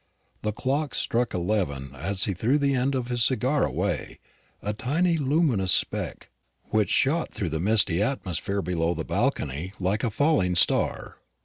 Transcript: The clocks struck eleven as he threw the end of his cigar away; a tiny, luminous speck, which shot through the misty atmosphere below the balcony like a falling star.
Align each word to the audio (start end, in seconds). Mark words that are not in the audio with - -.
The 0.41 0.51
clocks 0.51 0.97
struck 0.97 1.31
eleven 1.35 1.91
as 1.93 2.23
he 2.23 2.33
threw 2.33 2.57
the 2.57 2.73
end 2.73 2.95
of 2.95 3.09
his 3.09 3.21
cigar 3.23 3.63
away; 3.63 4.17
a 4.59 4.73
tiny, 4.73 5.15
luminous 5.15 5.71
speck, 5.71 6.31
which 6.71 6.89
shot 6.89 7.31
through 7.31 7.49
the 7.49 7.59
misty 7.59 8.01
atmosphere 8.01 8.63
below 8.63 8.95
the 8.95 9.05
balcony 9.05 9.73
like 9.79 10.03
a 10.03 10.09
falling 10.09 10.55
star. 10.55 11.17